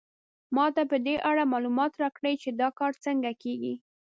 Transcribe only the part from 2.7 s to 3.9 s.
کار څنګه کیږي